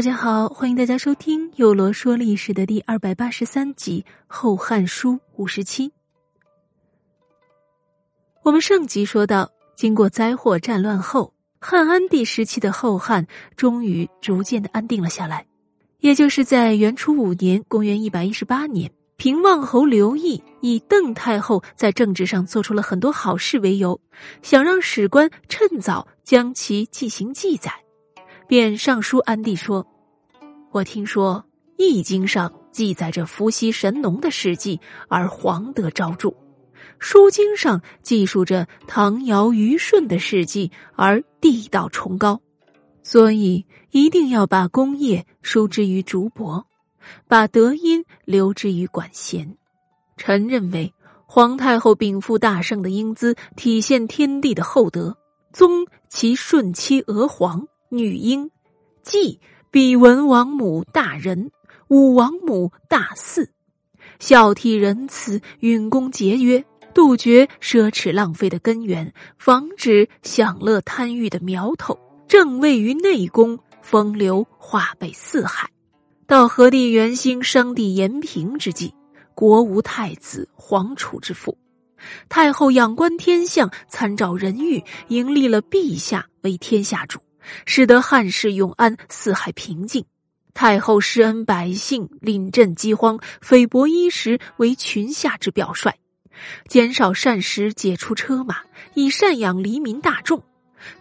[0.00, 5.92] 大家好，欢迎大家收听《有罗说历史》的第二百八十三集《后汉书》五十七。
[8.42, 15.44] 我们上集说到，经过灾祸战乱后，汉安帝时期的后汉终于逐渐的安定了下来。
[15.98, 24.00] 也就是在元初五年（公元一百一十八年），平望侯刘毅以邓太后在政治上做出了很多好事为由，
[24.40, 27.70] 想让史官趁早将其进行记载。
[28.50, 29.86] 便上书安帝说
[30.74, 31.44] ：“我听说
[31.76, 36.30] 《易经》上记载着伏羲神农的事迹，而黄德昭著；
[36.98, 42.40] 《书经》上记述着唐尧虞舜的事迹，而地道崇高。
[43.04, 46.64] 所以一定要把功业书之于竹帛，
[47.28, 49.56] 把德音留之于管弦。
[50.16, 50.92] 臣认为，
[51.24, 55.16] 皇太后禀赋大圣的英姿，体现天地的厚德，
[55.52, 58.48] 宗其顺妻娥皇。”女婴，
[59.02, 59.40] 继
[59.72, 61.50] 比文王母大仁，
[61.88, 63.48] 武王母大嗣，
[64.20, 75.68] 孝悌仁慈，允恭节约，杜绝奢侈浪费的根源，防止享乐贪欲的苗头，正位于内宫，风流化被四海。
[76.28, 78.94] 到和帝元兴、商帝延平之际，
[79.34, 81.58] 国无太子，皇储之父，
[82.28, 87.18] 太后仰观天象，参照人欲，迎立了陛下为天下主。
[87.66, 90.04] 使得汉室永安，四海平静。
[90.52, 95.94] 太后施恩百姓，临阵饥荒，菲薄衣食，为群下之表率，
[96.68, 98.56] 减少膳食，解除车马，
[98.94, 100.42] 以赡养黎民大众。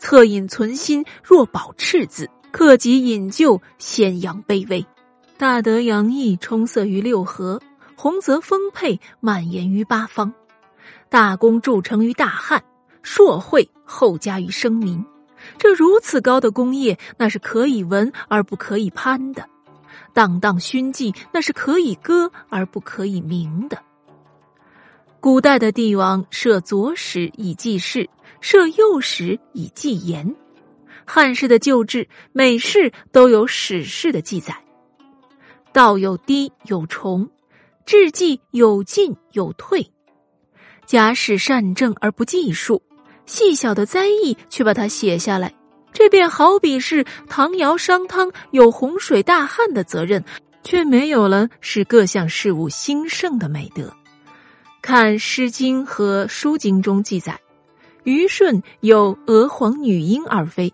[0.00, 4.84] 恻隐存心，若保赤子，克己引咎，显扬卑微。
[5.38, 7.60] 大德洋溢，充塞于六合；
[7.96, 10.32] 洪泽丰沛，蔓延于八方。
[11.08, 12.62] 大功铸成于大汉，
[13.02, 15.04] 硕惠厚加于生民。
[15.58, 19.42] 这如此高的功业，那是可以闻而不可以攀的；
[20.12, 23.78] 荡荡勋绩，那是可以歌而不可以鸣的。
[25.20, 28.08] 古代的帝王设左史以记事，
[28.40, 30.34] 设右史以记言。
[31.04, 34.54] 汉室的旧制，每事都有史事的记载。
[35.72, 37.28] 道有低有崇，
[37.84, 39.90] 志记有进有退。
[40.86, 42.82] 假使善政而不计数。
[43.28, 45.54] 细小的灾异，却把它写下来，
[45.92, 50.24] 这便好比是唐尧商汤有洪水大旱的责任，
[50.64, 53.92] 却没有了使各项事物兴盛的美德。
[54.80, 57.38] 看《诗经》和《书经》中记载，
[58.02, 60.72] 虞舜有娥皇女婴二妃，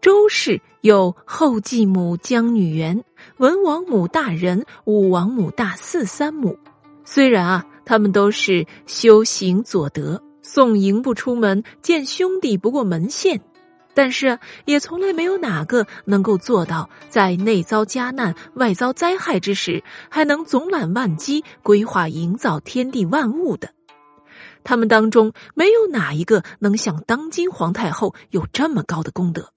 [0.00, 3.04] 周氏有后继母姜女元，
[3.36, 6.58] 文王母大仁，武王母大四三母。
[7.04, 10.20] 虽然啊，他们都是修行左德。
[10.42, 13.40] 送迎不出门，见兄弟不过门限，
[13.94, 23.72] 但是也从来没有哪个能够做到在内遭家难、外遭灾害之时，还能总揽万机，规划营造天地万物的。
[24.64, 29.52] 他们当中没有哪一个能像当今皇太后有这么高的功德，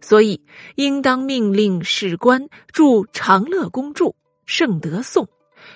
[0.00, 0.40] 所以
[0.76, 4.04] 应当命令史官著《长乐公著》
[4.46, 5.26] 《圣德颂》，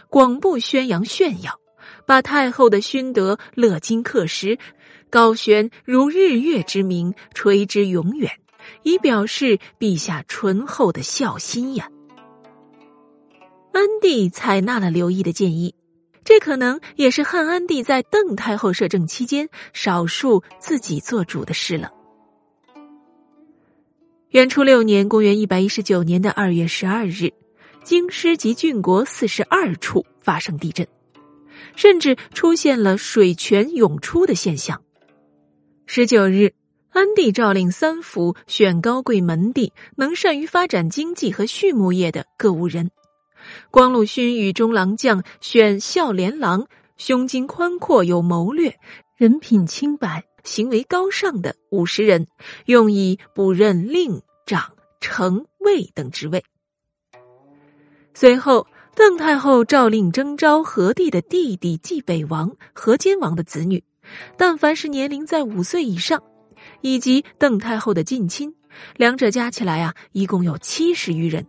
[0.09, 1.59] 广布宣扬炫耀。
[2.06, 4.58] 把太后的勋德勒金刻石，
[5.10, 8.32] 高悬如日月之明，垂之永远，
[8.82, 11.88] 以表示陛下醇厚的孝心呀。
[13.72, 15.74] 安帝采纳了刘毅的建议，
[16.24, 21.92] 这可能也是汉安帝在邓太后摄政期间少数自己做主的事了。
[24.30, 27.32] 元初六年（公元一百一十九年）的二月十二日，
[27.84, 30.86] 京师及郡国四十二处发生地震。
[31.75, 34.83] 甚至出现了水泉涌出的现象。
[35.87, 36.53] 十九日，
[36.91, 42.91] 安帝诏令三府选高贵门第、能善于发展经济和畜牧业的各务人。
[43.71, 46.66] 光禄勋与中郎将选孝廉郎，
[46.97, 48.78] 胸襟宽阔、有谋略、
[49.16, 52.27] 人品清白、行为高尚的五十人，
[52.65, 56.42] 用以补任令、长、丞、尉等职位。
[58.15, 58.66] 随后。
[58.97, 63.84] 邓太后诏令征召何帝的弟弟继北王、何坚王的子女，
[64.39, 66.22] 但凡是年龄在五岁以上，
[66.81, 68.54] 以及邓太后的近亲，
[68.97, 71.47] 两者加起来啊，一共有七十余人，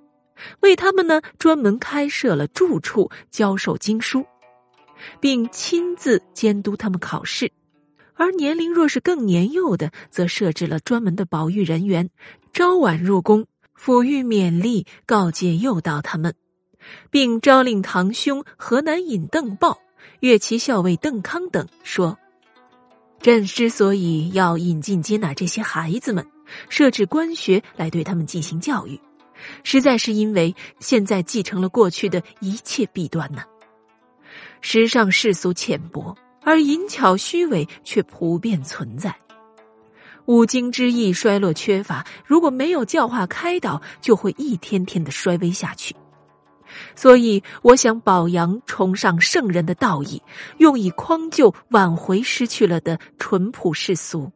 [0.59, 4.25] 为他们呢专门开设了住处，教授经书，
[5.21, 7.49] 并亲自监督他们考试。
[8.15, 12.09] 而年龄若是更年幼的，则设置了专门的保育人员，
[12.51, 13.47] 朝晚入宫，
[13.79, 16.35] 抚育勉励，告诫诱导他们。
[17.09, 19.79] 并诏令堂兄河南尹邓豹、
[20.19, 22.17] 岳其校尉邓康等说
[23.21, 26.25] ：“朕之所以要引进接纳这些孩子们，
[26.69, 28.99] 设置官学来对他们进行教育，
[29.63, 33.43] 实在是因为现在继承了过去的一切弊端呢。
[34.61, 39.15] 时尚世俗浅薄，而淫巧虚伪却普遍存在。
[40.25, 45.95] 五经之义衰落缺乏，如果没有教化开导，就会一天天的衰微下去。
[46.95, 50.21] 所以，我想保扬崇尚圣人的道义，
[50.57, 54.31] 用以匡救挽回失去了的淳朴世俗。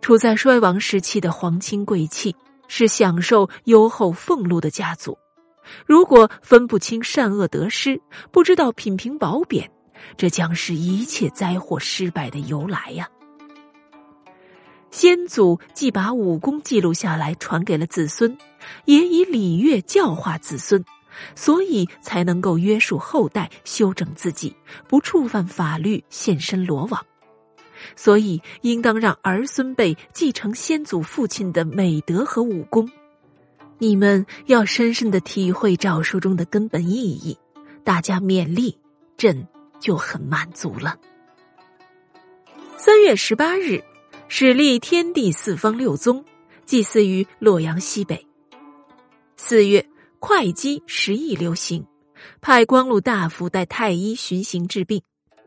[0.00, 2.34] 处在衰亡时期的皇亲贵戚，
[2.66, 5.16] 是享受优厚俸禄的家族。
[5.86, 8.00] 如果分不清善恶得失，
[8.32, 9.70] 不知道品评褒贬，
[10.16, 13.08] 这将是一切灾祸失败的由来呀。
[14.90, 18.36] 先祖既把武功记录下来传给了子孙，
[18.84, 20.84] 也以礼乐教化子孙，
[21.34, 24.54] 所以才能够约束后代、修整自己，
[24.88, 27.04] 不触犯法律、现身罗网。
[27.96, 32.90] 所以应当让儿孙辈继承先祖父亲的美德和武功。
[33.78, 37.36] 你们要深深的体会诏书中的根本意义，
[37.82, 38.78] 大家勉励，
[39.16, 39.46] 朕
[39.80, 40.96] 就很满足了。
[42.76, 43.82] 三月十八日。
[44.34, 46.24] 始立天地四方六宗，
[46.64, 48.26] 祭祀于洛阳西北。
[49.36, 49.84] 四月，
[50.24, 51.84] 会稽十亿流行，
[52.40, 55.02] 派光禄大夫带太医巡行治病，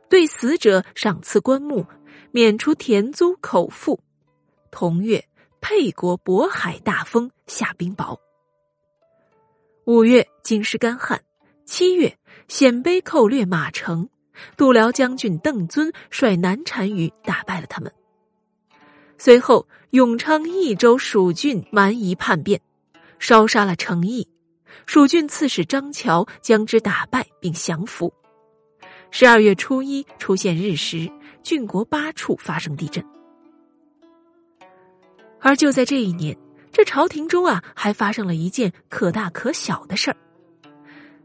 [0.09, 1.87] 对死者赏赐棺木，
[2.31, 3.97] 免除田租口赋。
[4.71, 5.25] 同月，
[5.61, 8.19] 沛国渤海大风，下冰雹。
[9.85, 11.23] 五月，京师干旱。
[11.63, 12.17] 七月，
[12.49, 14.09] 鲜卑寇掠马城，
[14.57, 17.89] 度辽将军邓遵率南单于打败了他们。
[19.17, 22.59] 随后，永昌益州蜀郡蛮夷叛变，
[23.19, 24.27] 烧杀了程邑。
[24.85, 28.13] 蜀郡刺史张乔将之打败并降服。
[29.11, 31.09] 十二月初一出现日食，
[31.43, 33.03] 郡国八处发生地震。
[35.39, 36.37] 而就在这一年，
[36.71, 40.17] 这朝廷中啊，还发生了一件可大可小的事儿。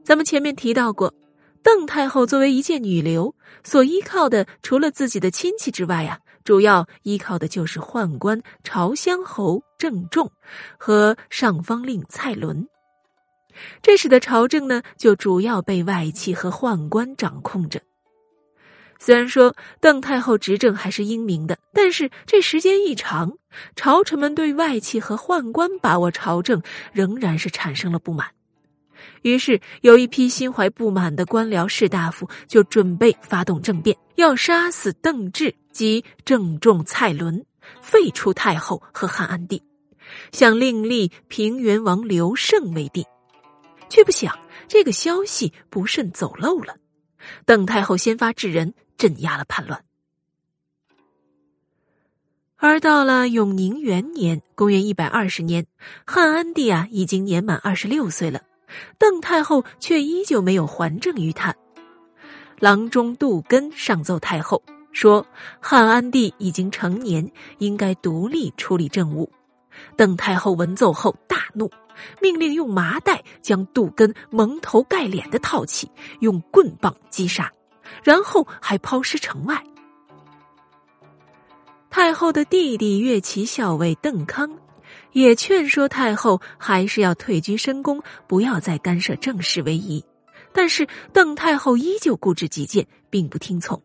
[0.03, 1.14] 咱们前面提到过，
[1.62, 6.19] 邓太后作为一介女流，所依靠的除了自己的亲戚之外啊。
[6.43, 10.32] 主要依靠的就是宦官朝乡侯郑重
[10.79, 12.67] 和上方令蔡伦，
[13.82, 17.81] 这使得朝政呢就主要被外戚和宦官掌控着。
[18.99, 23.32] 虽然说邓太后执政还是英明的，但是这时间一长，
[23.75, 26.62] 朝臣们对外戚和宦官把握朝政
[26.93, 28.29] 仍然是产生了不满。
[29.23, 37.43] 于是，有一批心怀不满的官僚士大夫就准备发动政变，要杀死邓志及郑重、蔡伦，
[37.81, 39.62] 废除太后和汉安帝，
[40.32, 43.06] 想另立平原王刘胜为帝。
[43.91, 46.79] 却不想这个消息不慎走漏了，
[47.45, 49.85] 邓太后先发制人，镇压了叛乱。
[52.57, 55.67] 而到了永宁元年（公元一百二十年），
[56.07, 58.43] 汉安帝啊已经年满二十六岁了。
[58.99, 61.55] 邓太后却依旧没有还政于他。
[62.59, 65.27] 郎中杜根上奏太后说
[65.59, 69.33] ：“汉安帝已经成年，应该独立处理政务。”
[69.97, 71.71] 邓太后闻奏后大怒，
[72.21, 75.91] 命令用麻袋将杜根蒙头盖脸的套起，
[76.21, 77.51] 用棍棒击杀，
[78.03, 79.63] 然后还抛尸城外。
[81.91, 84.51] 太后的弟弟岳齐校尉邓康。
[85.13, 90.05] 也劝说太后还是要退居深宫，不要再干涉政事为宜。
[90.53, 93.81] 但是邓太后依旧固执己见，并不听从。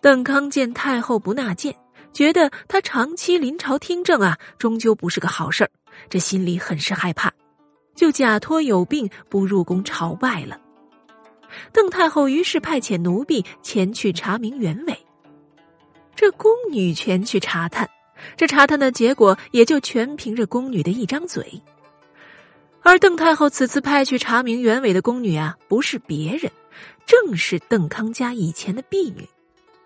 [0.00, 1.74] 邓康见太后不纳谏，
[2.12, 5.70] 觉得她长期临朝听政啊，终究不是个好事儿，
[6.08, 7.32] 这心里很是害怕，
[7.94, 10.60] 就假托有病不入宫朝拜了。
[11.72, 15.06] 邓太后于是派遣奴婢前去查明原委，
[16.14, 17.90] 这宫女前去查探。
[18.36, 21.60] 这查探的结果也就全凭着宫女的一张嘴，
[22.80, 26.52] 而邓太后此次派去查明原委的宫女啊，不是别人，
[27.04, 29.28] 正是邓康家以前的婢女。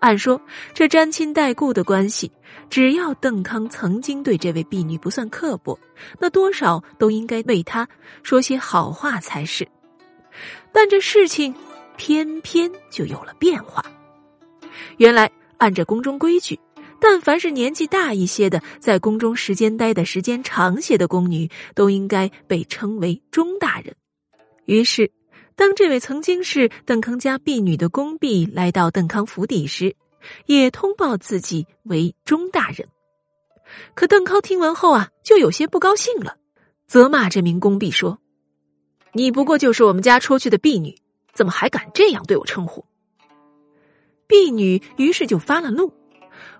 [0.06, 0.40] 按说
[0.72, 2.30] 这沾亲带故的关系，
[2.70, 5.76] 只要邓康曾经对这位婢女不算刻薄，
[6.20, 7.88] 那多少都应该为她
[8.22, 9.66] 说些好话才是。
[10.70, 11.52] 但这事情
[11.96, 13.84] 偏偏就有了变化。
[14.98, 16.56] 原来按着宫中规矩。
[17.00, 23.94] 但凡是年纪大一些的，在宫中时间待的时间长些的宫女，都应该被称为钟大人。
[24.66, 25.10] 于是，
[25.56, 29.96] 当这位曾经是邓康家婢女的宫婢来到邓康府邸时，
[30.44, 32.88] 也通报自己为钟大人。
[33.94, 36.36] 可邓康听闻后啊，就有些不高兴了，
[36.86, 38.18] 责骂这名宫婢说
[39.12, 40.94] ：“你不过就是我们家出去的婢女，
[41.32, 42.84] 怎么还敢这样对我称呼？”
[44.28, 45.90] 婢女于是就发了怒。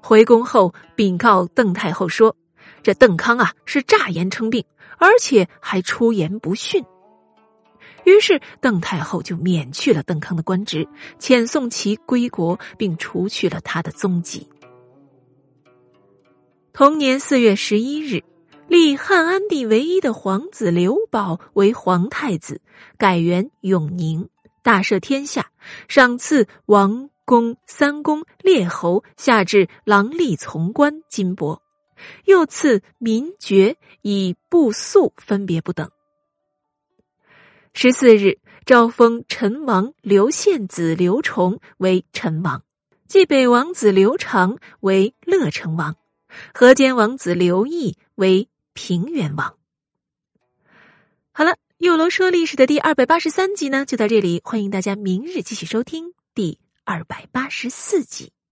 [0.00, 2.34] 回宫后禀告邓太后说
[2.82, 4.64] ：“这邓康啊是诈言称病，
[4.96, 6.82] 而且还出言不逊。
[8.06, 14.48] 于是邓太后就免去了邓康的官职，遣送其归国，并除去了他的踪迹。
[16.72, 18.22] 同年四月十一日，
[18.68, 22.60] 立汉安帝唯一的皇子刘保为皇太子，
[22.96, 24.28] 改元永宁，
[24.62, 25.50] 大赦天下，
[25.88, 31.58] 赏赐王公、三公、列侯，下至郎吏从官金帛，
[32.24, 35.90] 又赐民爵以部粟分别不等。
[37.78, 42.62] 十四日，诏封陈王刘献子刘崇为陈王，
[43.06, 45.94] 继北王子刘长为乐成王，
[46.54, 49.58] 河间王子刘毅为平原王。
[51.32, 58.32] 好了，右楼说历史的第二百八十三集呢，就到这里，欢迎大家明日继续收听第二百八十四集。